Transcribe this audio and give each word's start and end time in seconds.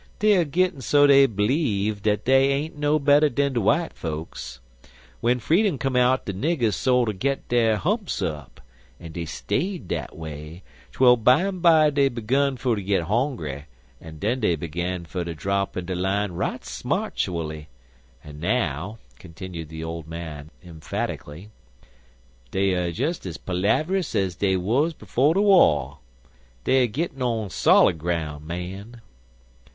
Dey 0.17 0.33
er 0.37 0.45
gittin' 0.45 0.81
so 0.81 1.05
dey 1.05 1.27
bleeve 1.27 2.01
dat 2.01 2.25
dey 2.25 2.49
ain't 2.51 2.75
no 2.75 2.97
better 2.97 3.29
dan 3.29 3.53
de 3.53 3.59
w'ite 3.59 3.93
fokes. 3.93 4.59
W'en 5.21 5.39
freedom 5.39 5.77
come 5.77 5.95
out 5.95 6.25
de 6.25 6.33
niggers 6.33 6.73
sorter 6.73 7.13
got 7.13 7.47
dere 7.49 7.77
humps 7.77 8.19
up, 8.19 8.59
an' 8.99 9.11
dey 9.11 9.25
staid 9.25 9.87
dat 9.87 10.17
way, 10.17 10.63
twel 10.91 11.17
bimeby 11.17 11.93
dey 11.93 12.09
begun 12.09 12.57
fer 12.57 12.73
ter 12.75 12.81
git 12.81 13.03
hongry, 13.03 13.65
an' 14.01 14.17
den 14.17 14.39
dey 14.39 14.55
begun 14.55 15.05
fer 15.05 15.23
ter 15.23 15.35
drap 15.35 15.77
inter 15.77 15.93
line 15.93 16.31
right 16.31 16.61
smartually; 16.65 17.67
an' 18.23 18.39
now," 18.39 18.97
continued 19.19 19.69
the 19.69 19.83
old 19.83 20.07
man, 20.07 20.49
emphatically, 20.63 21.51
"dey 22.49 22.73
er 22.73 22.91
des 22.91 23.13
ez 23.27 23.37
palaverous 23.37 24.15
ez 24.15 24.33
dey 24.37 24.57
wuz 24.57 24.93
befo' 24.93 25.35
de 25.35 25.41
war. 25.43 25.99
Dey 26.63 26.85
er 26.85 26.87
gittin' 26.87 27.21
on 27.21 27.51
solid 27.51 27.99
groun', 27.99 28.47
mon." 28.47 29.01